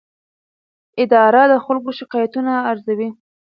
[1.03, 3.09] اداره د خلکو شکایتونه ارزوي.